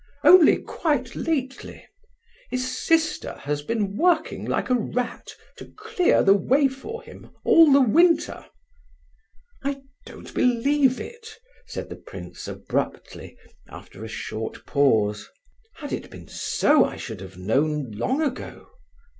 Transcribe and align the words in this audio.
"Only 0.23 0.57
quite 0.57 1.15
lately. 1.15 1.85
His 2.49 2.75
sister 2.75 3.33
has 3.41 3.61
been 3.61 3.95
working 3.97 4.45
like 4.45 4.71
a 4.71 4.73
rat 4.73 5.35
to 5.57 5.71
clear 5.77 6.23
the 6.23 6.33
way 6.33 6.67
for 6.67 7.03
him 7.03 7.29
all 7.45 7.71
the 7.71 7.83
winter." 7.83 8.47
"I 9.63 9.83
don't 10.07 10.33
believe 10.33 10.99
it!" 10.99 11.37
said 11.67 11.87
the 11.91 11.97
prince 11.97 12.47
abruptly, 12.47 13.37
after 13.69 14.03
a 14.03 14.07
short 14.07 14.65
pause. 14.65 15.29
"Had 15.75 15.93
it 15.93 16.09
been 16.09 16.27
so 16.27 16.83
I 16.83 16.95
should 16.95 17.21
have 17.21 17.37
known 17.37 17.91
long 17.91 18.23
ago." 18.23 18.69